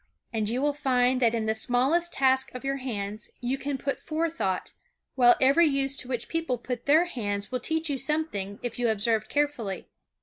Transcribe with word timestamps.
And 0.33 0.49
you 0.49 0.63
will 0.63 0.73
find 0.73 1.21
that 1.21 1.35
in 1.35 1.45
the 1.45 1.53
smallest 1.53 2.11
tasks 2.11 2.49
of 2.55 2.63
your 2.65 2.77
hands 2.77 3.29
you 3.39 3.55
can 3.55 3.77
put 3.77 3.99
forethought, 3.99 4.73
while 5.13 5.35
every 5.39 5.67
use 5.67 5.95
to 5.97 6.07
which 6.07 6.27
people 6.27 6.57
put 6.57 6.87
their 6.87 7.05
hands 7.05 7.51
will 7.51 7.59
teach 7.59 7.87
you 7.87 7.99
something 7.99 8.57
if 8.63 8.79
you 8.79 8.89
observe 8.89 9.29
carefully. 9.29 9.89